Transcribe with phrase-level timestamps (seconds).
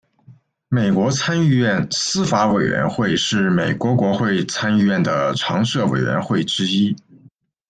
[0.67, 6.95] 美国参议院司法委员会是美国国会参议院的常设委员会之一。